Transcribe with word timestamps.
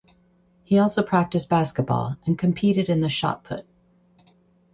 He 0.63 0.79
also 0.79 1.03
practiced 1.03 1.47
basketball 1.49 2.15
and 2.25 2.35
competed 2.35 2.89
in 2.89 3.01
the 3.01 3.07
shot 3.09 3.43
put. 3.43 3.67